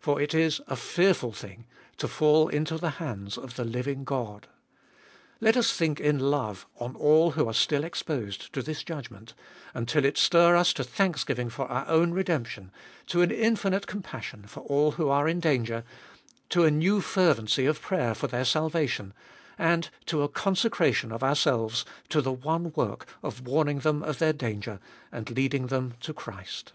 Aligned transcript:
For 0.00 0.20
it 0.20 0.32
is 0.32 0.60
a 0.68 0.76
fearful 0.76 1.32
thing 1.32 1.66
to 1.96 2.06
fall 2.06 2.46
into 2.46 2.78
the 2.78 2.90
hands 3.02 3.36
of 3.36 3.56
the 3.56 3.64
living 3.64 4.04
God. 4.04 4.46
Let 5.40 5.56
us 5.56 5.72
think 5.72 5.98
in 5.98 6.20
love 6.30 6.68
on 6.78 6.94
all 6.94 7.32
who 7.32 7.48
are 7.48 7.52
still 7.52 7.82
exposed 7.82 8.52
to 8.52 8.62
this 8.62 8.84
judgment, 8.84 9.34
until 9.74 10.04
it 10.04 10.18
stir 10.18 10.54
us 10.54 10.72
to 10.74 10.84
thanksgiving 10.84 11.50
for 11.50 11.66
our 11.66 11.84
own 11.88 12.12
redemption, 12.12 12.70
to 13.08 13.22
an 13.22 13.32
infinite 13.32 13.88
compassion 13.88 14.44
for 14.46 14.60
all 14.60 14.92
who 14.92 15.08
are 15.08 15.26
in 15.28 15.40
danger, 15.40 15.82
to 16.50 16.70
new 16.70 17.00
fervency 17.00 17.66
of 17.66 17.82
prayer 17.82 18.14
for 18.14 18.28
their 18.28 18.44
salvation, 18.44 19.12
and 19.58 19.90
to 20.04 20.22
a 20.22 20.28
consecration 20.28 21.10
of 21.10 21.24
ourselves 21.24 21.84
to 22.10 22.22
the 22.22 22.30
one 22.30 22.72
work 22.76 23.04
of 23.20 23.44
warning 23.48 23.80
them 23.80 24.04
of 24.04 24.20
their 24.20 24.32
danger 24.32 24.78
and 25.10 25.28
leading 25.30 25.66
them 25.66 25.94
to 25.98 26.14
Christ. 26.14 26.72